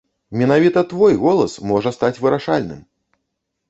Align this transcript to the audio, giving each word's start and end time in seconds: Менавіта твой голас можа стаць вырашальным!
Менавіта 0.41 0.83
твой 0.95 1.13
голас 1.25 1.53
можа 1.75 1.95
стаць 2.01 2.13
вырашальным! 2.25 2.85